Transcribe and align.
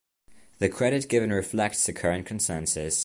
The 0.57 0.67
credit 0.67 1.07
given 1.09 1.31
reflects 1.31 1.85
the 1.85 1.93
current 1.93 2.25
consensus. 2.25 2.99